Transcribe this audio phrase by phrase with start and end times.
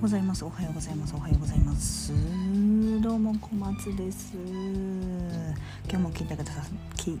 [0.00, 0.42] うございます。
[0.46, 1.14] おはようございます。
[1.14, 2.10] おはようございます。
[3.02, 4.32] どうも小松です。
[4.34, 4.42] 今
[5.90, 6.62] 日も聞いてくださ
[6.96, 7.18] き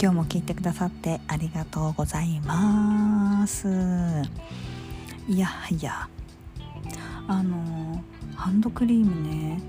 [0.00, 3.66] 今日も聞いてくださってありがとうございます。
[5.26, 6.08] いやいや
[7.26, 8.00] あの
[8.36, 9.60] ハンドクリームね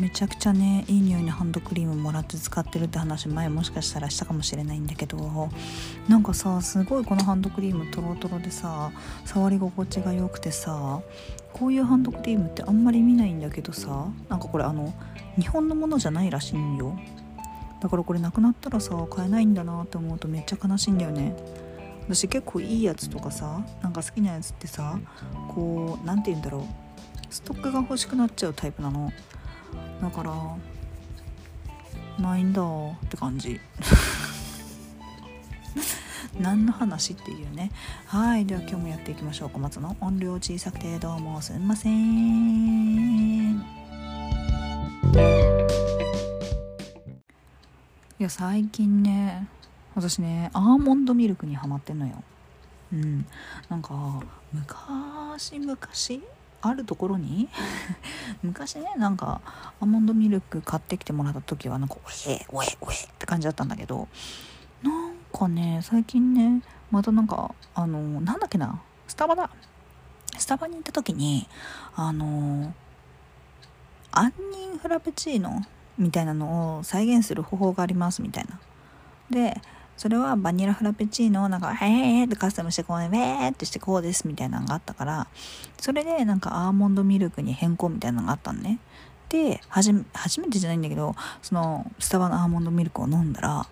[0.00, 5.48] めちゃくちゃねいい匂いのハンドクリームもらって使ってるって話前もしかしたらしたかもしれないんだけど
[6.08, 8.90] なんかさすごいこのハンドクリームトロトロでさ
[9.24, 11.00] 触り心地が良くてさ
[11.52, 14.92] こういうハンドクリームってあんまり見ないんだけどさなんかこれあの
[15.36, 16.98] 日本のものじゃないらしいんよ。
[17.80, 21.36] だからこれなくなったらさ買えないんだなって思うとめっちゃ悲しいんだよね。
[22.08, 24.98] 私結構いいやつとかさなんか好きなやつってさ
[25.54, 26.62] こう何て言うんだろう。
[27.30, 29.12] ストックが欲しくなっちゃうタイプなの。
[30.04, 30.34] だから
[32.22, 33.58] ないんだって感じ。
[36.38, 37.70] 何の話っていうね。
[38.06, 39.50] はいでは今日もやっていきましょう。
[39.50, 43.54] 小松の音量小さくてどうもすんません。
[43.56, 43.62] い
[48.18, 49.48] や最近ね
[49.94, 52.22] 私ねアーモンドミルクにはまってんのよ。
[52.92, 53.24] うん。
[53.70, 56.22] なんか昔昔
[56.68, 57.48] あるところに？
[58.42, 59.40] 昔ねなんか
[59.80, 64.08] アーモンドミルク買ってきてもらった時はなんか「おえおえおえ」って感じだったんだけど
[64.82, 69.50] なんかね最近ねまたなんかあのなんだっけなスタバだ。
[70.36, 71.48] スタバに行った時に
[71.94, 72.74] あの
[74.10, 75.62] 杏仁フラペチーノ
[75.96, 78.58] みたいなのを再現する方法がありますみたいな。
[79.30, 79.60] で
[79.96, 85.28] それはバニラフラペチーノをなんか、へーってカスタムしてこうね、ウェーってしてこうですみたいなのがあったから、
[85.78, 88.80] それでなんかアーモンドミルクに変更みたいなのがあったのね。
[89.28, 93.66] で、初め、初めてじゃないんだけど、そのスタバのアーモンドミルクを飲んだら、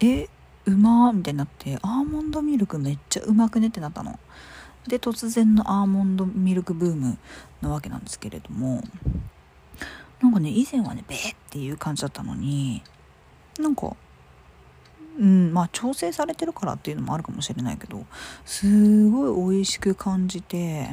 [0.00, 0.28] え、
[0.66, 3.68] うまーみたいになって、アーモンドミルクめっちゃうまくね？
[3.68, 4.18] ってなったの。
[4.86, 7.18] で、突然のアーモンドミルクブーム
[7.60, 8.82] なわけなんですけれども、
[10.20, 12.82] なんかね、以前はね、ベーっていう感じだったのに、
[13.58, 13.96] なんか、
[15.18, 18.04] うんまあ調整されてるからっていうのもあるかもしれないけど
[18.44, 20.90] すごい美味しく感じて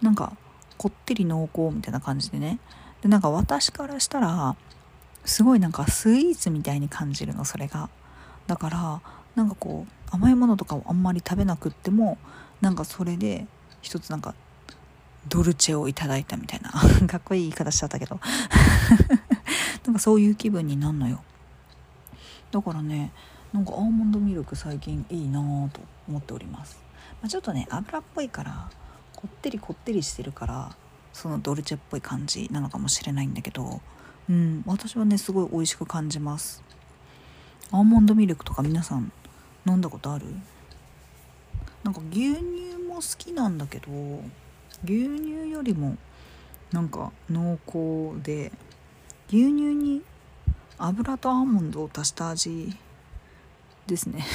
[0.00, 0.36] なんか
[0.78, 2.58] こってり濃厚みたいな感じでね。
[3.02, 4.56] でなんか私からしたら
[5.24, 7.88] すごいなんかスイーツみたいに感じるのそれが。
[8.46, 9.00] だから
[9.36, 12.18] なんかこう甘いものとかをあんまり食べなくっても
[12.60, 13.46] なんかそれで
[13.80, 14.34] 一つなんか
[15.28, 16.70] ドルチェをいただいたみたいな。
[17.06, 18.18] かっこいい言い方しちゃったけど。
[19.86, 21.22] なんかそういう気分になるのよ。
[22.52, 23.10] だからね
[23.52, 26.80] なんかアーモンドミルク最近いいなぁと思っております、
[27.20, 28.70] まあ、ちょっとね油っぽいから
[29.16, 30.76] こってりこってりしてるから
[31.12, 33.80] そのドルチェっぽい感じなのかもしれないんだけど
[34.30, 36.62] うん私はねすごい美味しく感じます。
[37.70, 39.10] アーモンドミルクとか皆さん
[39.66, 40.26] 飲んだことある？
[41.82, 42.42] なんか牛乳
[42.86, 43.90] も好きなんだけど
[44.84, 45.96] 牛乳よりも
[46.70, 48.52] なんか濃厚で
[49.28, 50.02] 牛乳に
[50.84, 52.76] 油とアーモンドを足した味
[53.86, 54.26] ですね。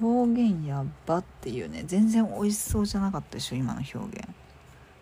[0.00, 4.26] 表現やばっていうね全然美味しそうじゃなかったでしょ今の表現。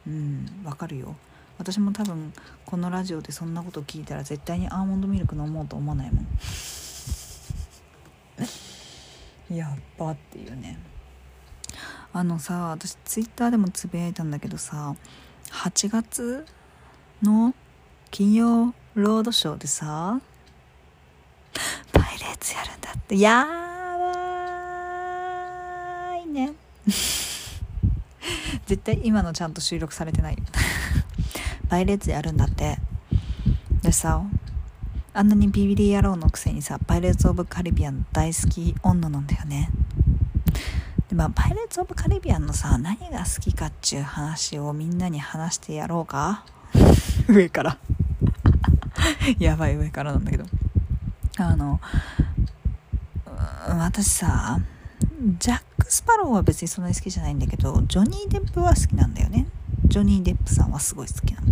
[0.08, 1.14] うんわかるよ。
[1.56, 2.32] 私も多分
[2.66, 6.26] このラジオでそんなこと聞いたら絶対にアーモンドミルク飲もうと思わないもん。
[9.54, 10.80] やっばっていうね。
[12.12, 14.96] あのさ私ツイッターでもつぶやいたんだけどさ
[15.50, 16.44] 8月
[17.22, 17.54] の
[18.10, 20.20] 金曜ロードショーでさ
[21.92, 23.18] パイレーツやるんだって。
[23.18, 23.46] や
[23.98, 24.04] ば
[26.16, 26.52] いね。
[28.66, 30.36] 絶対今のちゃんと収録されてない
[31.68, 32.78] パイレーツやるんだって。
[33.82, 34.22] でさ
[35.14, 39.70] あんなにビビリ野郎のくせにさパイレーツ・オブ・カリビアン大好き女なんだよね。
[41.08, 46.44] でまあパイレーツ・オブ・カリビアンのさ何が好きかっちゅう話をみんなに話してやろうか。
[47.28, 47.78] 上から。
[49.38, 50.44] やばい上からなんだけど。
[51.36, 51.80] あの
[53.68, 54.58] 私さ
[55.38, 59.46] ジャック・スパローは別にそんなに好きじゃないんだけどジョニー・デップは好きなんだよね。
[59.84, 61.46] ジョニー・デップさんはすごい好きなの。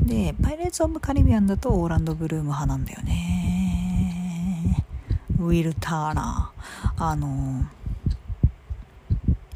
[0.00, 4.84] でパイレーツ・オブ・カリビアンだとオーランド・ブルーム派なんだよね。
[5.38, 7.64] ウィル・ターナーあの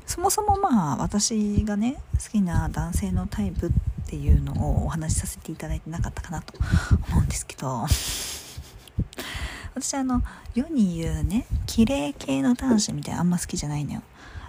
[0.06, 6.54] そもそもまあ私がね好きな男性のタイプってっていうのをお話しさせていただいてなかったかなと
[7.10, 7.86] 思うんですけど。
[9.74, 10.22] 私あの
[10.54, 14.02] 世に言うね綺麗系の男子みたいなあんま好きじゃないのよ。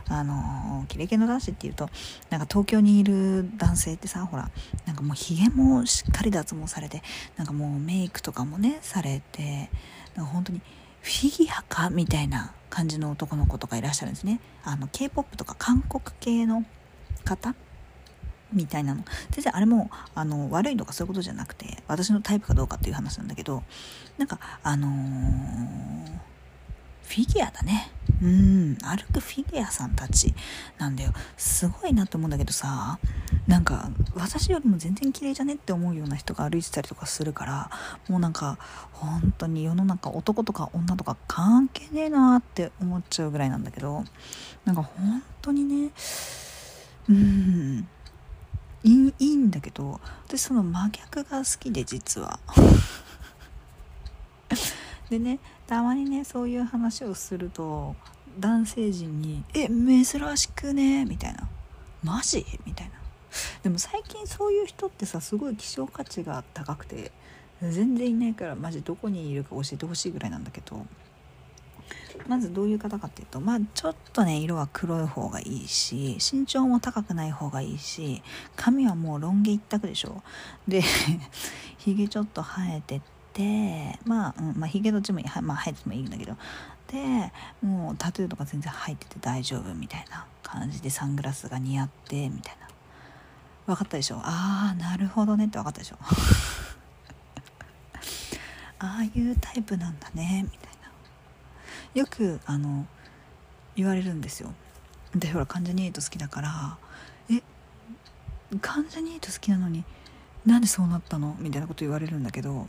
[0.07, 1.89] あの綺麗系の男子っていうと
[2.29, 4.49] なんか東京にいる男性ってさほら
[4.85, 7.03] なんかもうひげもしっかり脱毛されて
[7.35, 9.69] なんかもうメイクとかもねされて
[10.15, 10.61] なんか本当に
[11.01, 14.39] フィギュアかみたいな感じの男の子とかいらっしゃるんですね。
[14.63, 16.63] あの k p o p とか韓国系の
[17.25, 17.53] 方
[18.53, 23.63] みたいなの全然あれもあの悪いとかそういうことじゃなくて私のタイプかどうかっていう話なんだけど
[24.17, 26.27] なんかあのー
[27.07, 27.89] フィギュアだね。
[28.21, 30.33] うん、歩くフィギュアさんたち
[30.77, 31.13] なんだよ。
[31.37, 32.99] すごいなと思うんだけどさ、
[33.47, 37.71] なんか私よりも全然綺麗じゃねって思うような人が歩いてたりとかするから、
[38.09, 38.57] もうなんか
[38.91, 44.03] 本当に世の中男とか女とか関係ねえなって思っちゃうぐらいなんだけど、
[44.65, 45.91] なんか本当にね、
[47.09, 47.87] うん、
[48.83, 52.39] いいいいんだけど、私その真逆が好きで実は。
[55.09, 57.95] でねたまにねそういう話をすると
[58.39, 60.05] 男性陣に「え珍
[60.37, 61.47] しくね」みたいな
[62.03, 62.93] 「マジ?」みたいな。
[63.63, 67.11] でも最近そういう人ってさすごい希少価値が高くて
[67.61, 68.81] 全然いないからマジ？
[68.81, 70.85] どこにいるか教えてほしいぐらいなんだけど。
[72.27, 78.21] まずどういう方かっていうとまあちょっとね色は黒い方がいいし身長も高くない方がいいし
[78.55, 80.23] 髪はもうロン毛一択でしょ
[80.67, 80.81] で
[81.77, 83.01] ひげちょっと生えて
[83.33, 86.35] てまあ、うんまあ、ヒゲどっちも、まあ、生えててもいいんだけど。
[86.87, 92.67] でもうタトゥーとか全然入ってて大丈夫みたいな感じでサングラスが似合ってみたいな。
[93.67, 95.97] 分かったでしょああなるほどねって分かったでしょ
[98.79, 100.66] ああいうタイプなんだねみたいな。
[101.97, 102.85] よくあの
[103.75, 104.53] 言われるんですよ。
[105.15, 106.77] でほら関ジャニ∞好きだから
[107.31, 107.41] え
[108.61, 109.83] 関ジャニ∞好きなのに
[110.45, 111.35] なんでそうなったの？
[111.39, 112.67] みたいなこと言われるんだけど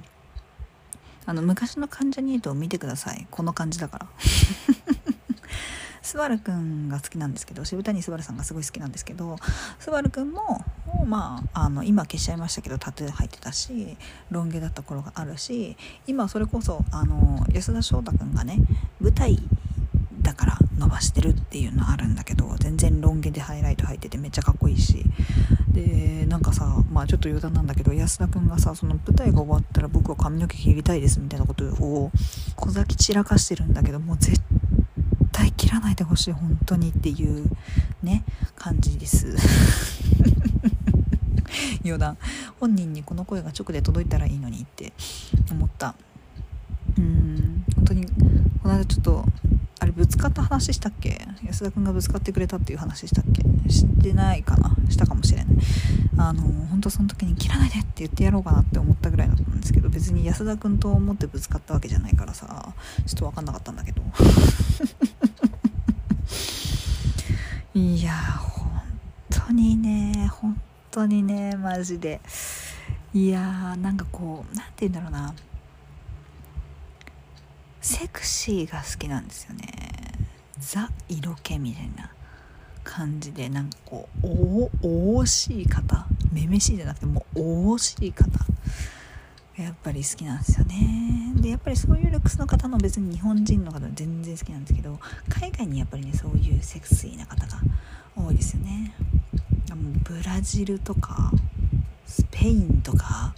[1.26, 3.26] あの昔の関ジャニ∞を見てください。
[3.30, 4.06] この感じだから。
[6.00, 9.36] スバルくんが好きなんですけど渋谷スバルさんがすごい好きなんですけど
[9.78, 10.64] スバルくんも
[11.08, 13.96] まああの今消しちゃいましたけどタトゥー入ってたし
[14.31, 15.76] ロン毛だった頃があるし
[16.06, 18.58] 今それこそあの安田翔太くんがね
[19.00, 19.38] 舞台
[20.20, 25.05] だから伸ばしてるっていうのあるんだけど全然ロン毛でハイライト入っててめっちゃかっこいいし。
[25.72, 32.11] でなんかさまあちょっと余談なんだけど安田君がさその舞台が終わったら僕は髪の毛切りたいですみたいなことを
[32.56, 34.40] 小崎散らかしてるんだけどもう絶
[35.31, 37.49] 対切らないでほしい本当にっていう
[38.02, 38.25] ね
[38.56, 39.37] 感じです。
[41.85, 42.17] 余談。
[42.61, 44.93] 本人にこの声が直で届いたらいいのにって
[45.50, 45.95] 思った。
[46.97, 47.65] うん。
[47.77, 49.25] 本当にこの間ちょっと
[49.81, 51.27] あれぶつかった話したっけ？
[51.45, 53.43] 安田君がぶつかってくれたっていう話したっけ？
[53.71, 54.75] してないかな？
[54.89, 55.56] したかもしれない。
[56.17, 62.75] あの本当その時に切らないでって言ってやろうかなって思ったぐらいだったんですけど別に安田君と思ってぶつかったわけじゃないからさ
[63.06, 64.03] ちょっと分かんなかったんだけど。
[67.75, 68.81] いや本
[69.31, 70.57] 当にね本
[70.99, 72.21] 当にねマジで。
[73.15, 75.35] いやーなんかこう何て言うんだろうな。
[77.81, 79.62] セクシーが好きなんですよね。
[80.59, 82.11] ザ色気みたいな
[82.83, 84.27] 感じでなんかこう
[84.83, 86.06] おおしい方。
[86.33, 88.29] めめしいじゃなくてもうおおしい方。
[89.56, 91.33] やっぱり好きなんですよね。
[91.37, 94.99] でやっぱりそういうルックスの方の別に日本人の方は全然好きなんですけど
[95.29, 97.61] 海外にやっぱりねそういうセクシーな方が
[98.17, 98.93] 多いですよね。
[99.75, 101.31] もうブラジルとか
[102.06, 103.35] スペインとか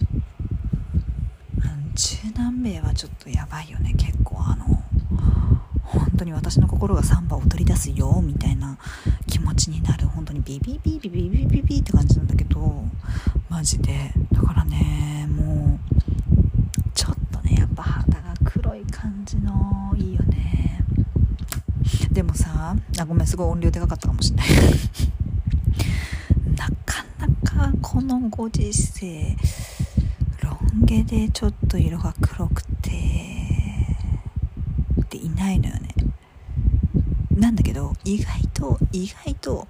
[1.95, 3.93] 中南米はちょっとやばいよね。
[3.97, 4.81] 結構あの
[5.83, 8.77] 本当に私の心がサンバを取り出すよみたいな
[9.27, 10.07] 気持ちになる。
[10.07, 12.85] 本当にビビビビビビビビって感じなんだけど
[13.49, 14.13] マジで。
[14.31, 15.79] だからねもう
[16.93, 20.83] ちょっとねやっぱ肌が黒い感じのいいよね。
[22.11, 24.47] でもさあごめんすごい音量でかかったかもしれない。
[27.61, 29.35] なかこのご時世
[30.43, 32.89] ロン毛でちょっと色が黒くて
[34.99, 35.89] っていないのよね。
[37.29, 39.67] なんだけど意外と意外と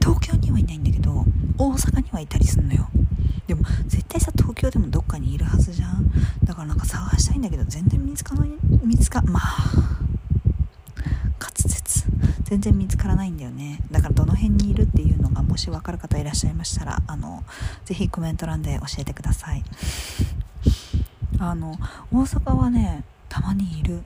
[0.00, 1.24] 東京にはいないんだけど
[1.58, 2.88] 大阪にはいたりすんのよ。
[3.48, 6.08] でも絶対さ東京でもどっかにいるはずじゃん。
[6.44, 8.50] だからなんか探したいんだけど全然見つかない
[8.84, 9.93] 見つかまあ
[12.44, 13.80] 全然見つからないんだよね。
[13.90, 17.42] だからどの辺にいるっていうのがもし分かる方いらっしゃいましたらあの
[17.84, 19.64] ぜひコメント欄で教えてください。
[21.38, 21.76] あの
[22.12, 24.02] 大阪はねたまにいる。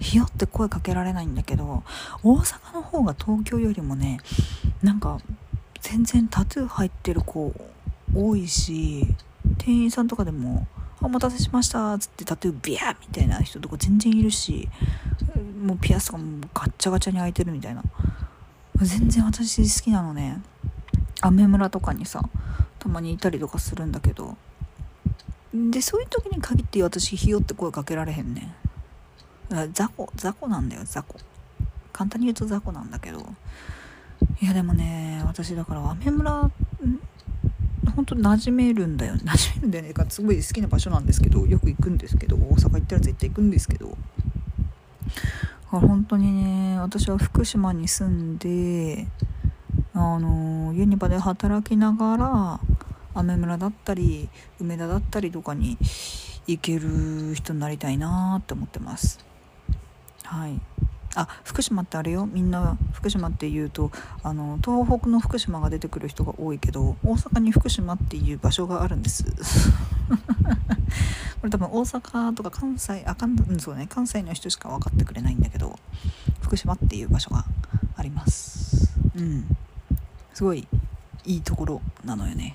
[0.00, 1.82] ひよって声かけられないんだけど
[2.22, 4.18] 大阪の方が東京よりもね
[4.82, 5.20] なんか
[5.82, 7.52] 全然タトゥー入ってる子
[8.14, 9.06] 多いし
[9.58, 10.66] 店員さんとかでも
[11.02, 14.68] 「お待たせしました」っつってタトゥービャーみたいな人とか全然いるし
[15.60, 17.82] もうピアスとかもガッチャガチャに開いてるみたいな。
[18.76, 20.40] 全然私好きなのね。
[21.20, 22.22] アメ村とかにさ
[22.78, 24.36] たまにいたりとかするんだけど。
[25.52, 28.54] でそういう時に限って私ひよって声かけられへんね
[29.72, 31.16] 雑魚雑魚なんだよ雑魚。
[31.92, 33.26] 簡単に言うと雑魚なんだけど。
[34.40, 36.50] いやでもね私だからアメ村
[37.96, 39.14] 本当に馴染めるんだよ。
[39.14, 39.92] 馴染めるんだよね。
[39.92, 41.44] かすごい好きな場所なんですけど。
[41.46, 42.36] よく行くんですけど。
[42.36, 43.98] 大阪行ったら絶対行くんですけど。
[45.78, 49.06] 本当にね私は福島に住んで
[49.94, 52.60] あのユニバで働きながら
[53.14, 54.28] 雨村だったり
[54.60, 55.78] 梅田だったりとかに
[56.46, 59.24] 行ける人になりたいなって思ってます。
[60.24, 60.60] はい。
[61.16, 62.26] あ福島ってあれよ。
[62.26, 63.90] みんな福島っていうと
[64.22, 69.24] あの東北の福島が出てくる人が多いけど大阪に福島っていう場所があるんです。
[71.40, 73.86] これ多分大阪とか関西あかん、うん、そうね。
[73.88, 75.78] 関西の人しか分かってくれないんだけど
[76.40, 77.44] 福島っていう場所が
[77.96, 78.92] あります。
[79.16, 79.56] うん。
[80.34, 80.68] すごい
[81.24, 82.54] いいところなのよね。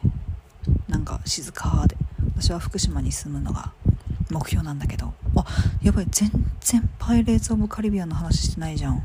[0.88, 1.98] なんか静かで。
[2.38, 3.72] 私は福島に住むのが
[4.30, 5.14] 目標なんだけど。
[5.36, 5.46] あ
[5.82, 6.08] やばい。
[6.10, 9.04] 全然パイレーツ・オブ・カリビアンの話してないじゃん。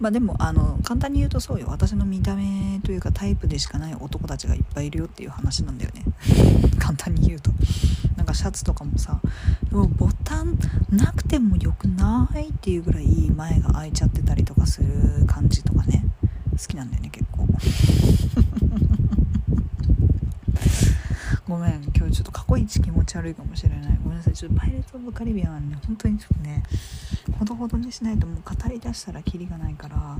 [0.00, 1.66] まあでもあの簡単に言うとそうよ。
[1.68, 6.04] 私の見た目というかタイプでしかない男たちがいっぱいいるよっていう話なんだよね。
[6.78, 7.52] 簡単に言うと。
[8.16, 9.20] なんかシャツとかもさ
[9.70, 10.58] もボタン
[10.90, 16.04] なくてもよくないっていうぐらい前が開いちゃってたりとかする感じとかね。
[16.52, 17.46] 好きなんだよね結構。
[21.54, 21.84] ごめん。
[21.96, 23.98] 今日ちょっと過去一気持ち悪いかもしれない。
[24.02, 24.34] ごめんなさい。
[24.34, 25.78] ちょっとパイレーツ・オブ・カリビアンはね。
[25.86, 26.64] 本当にちょっとね
[27.38, 30.18] ほどほどにしないともう語りだしたらキリがないから。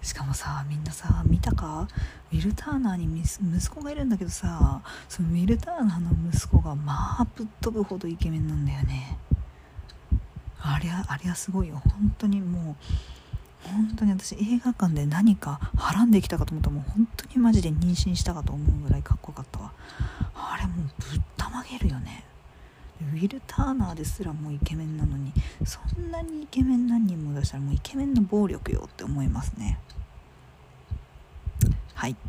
[0.00, 1.86] しかもさみんなさ見たか？
[2.32, 9.18] ウィル・ターナーに息子がいるんだけどさそのウィル・ターナーの息子がまあぶっ飛ぶほどイケメンなんだよね。
[10.62, 11.82] ありゃありゃすごいよ。
[11.84, 12.76] 本当にもう
[13.64, 19.72] 本当に私映画館で何かはらんできたかと思ったらもう本当にマジで妊娠したかと思うぐらいかっこよかったわ。
[20.34, 22.24] あれもうぶったまげるよね。
[23.00, 25.32] ウィル・ターナーですらもうイケメンなのに
[25.64, 29.78] そんなにイケメン何人も出したらもうイケメンの暴力よって思いますね。
[31.94, 32.16] はい。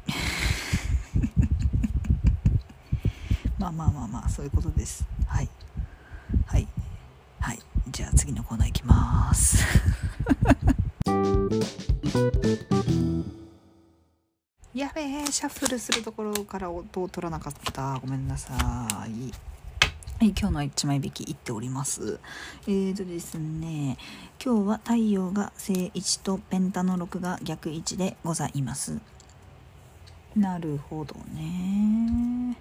[3.60, 5.06] まあまあまあまあそういうことです。
[5.28, 5.50] はい。
[6.46, 6.68] はい。
[7.40, 7.60] はい。
[7.90, 9.66] じゃあ次のコーナーいきます。
[15.42, 19.08] シャッフルするところから音を取らなかったごめんなさいは
[20.22, 22.20] い、今日の1枚引きいっております。
[22.68, 23.98] えーとですね、
[24.40, 29.00] 今日は太陽が正1とペンタの6が逆1でございます。
[30.36, 32.56] なるほどね。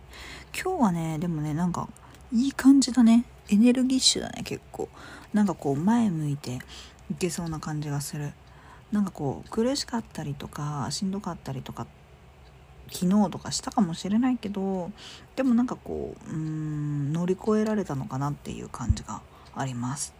[0.58, 1.87] 今日はね、でもね、なんか
[2.32, 3.26] いい感じだね。
[3.50, 4.88] エネルギッシュだね、結構。
[5.34, 6.60] なんかこう前向いて
[7.10, 8.32] いけそうな感じがする。
[8.90, 11.87] なんかこう苦しかったりとかしんどかったりとか
[12.92, 14.90] 昨日とかしたかもしれないけど
[15.37, 19.23] でもなんかこううん乗り越えられたのかなっていう感じが
[19.54, 20.14] あります。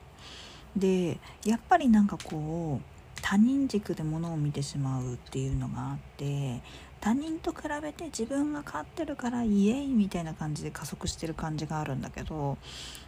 [0.77, 6.61] でやっぱりなんかこう他人軸でものを見てしまうっていうのがあって
[7.01, 12.59] 他人と比べて自分が勝ってるからイエイみたいな感じで加速してる感じがあるんだけど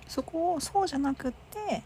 [0.09, 1.83] そこをそうじゃなくって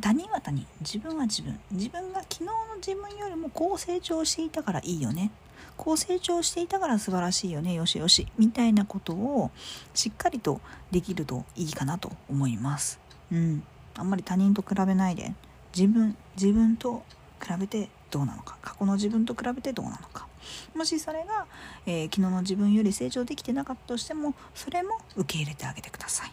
[0.00, 1.58] 他人は他人自分は自分。
[1.70, 5.30] 自分が昨日の自分よりもこう成長していたからいいよね。
[5.76, 7.74] こう成長していたから素晴らしいよね。
[7.74, 8.26] よしよし。
[8.38, 9.50] みたいなことを
[9.94, 10.60] しっかりと
[10.90, 13.00] できるといいかなと思います。
[13.32, 13.62] うん。
[13.94, 15.32] あんまり他人と比べないで。
[15.74, 17.02] 自分自分と
[17.40, 18.56] 比べてどうなのか。
[18.62, 20.28] 過去の自分と比べてどうなのか。
[20.74, 21.46] もしそれが、
[21.86, 26.32] えー、昨日の自分より成長できてなかったとしてもそれも受け入れてあげてください。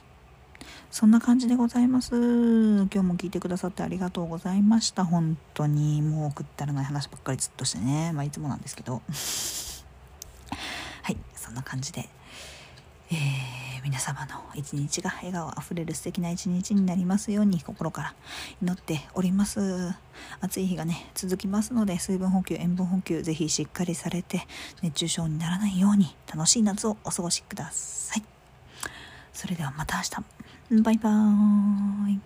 [0.92, 2.12] そんな感じでございます。
[2.14, 5.06] 今日も聞いてくださってありがとうございました。
[5.06, 8.12] 本当にもうくったらない話ばっかりずっとしてね。
[8.14, 9.02] まあいつもなんですけど。
[11.02, 12.10] はい、そんな感じで、
[13.10, 18.14] えー、皆様の一日が笑顔あふれる素敵な一日になりますように心から
[18.62, 19.94] 祈っております。
[20.42, 24.46] 暑い日がね、続きますので、水分補給、塩分補給、ぜひしっかりされて、
[24.82, 28.24] 熱中症にならないように楽しい夏をお過ごしください。
[29.32, 30.41] それではまた明日。
[30.80, 32.20] バイバーイ。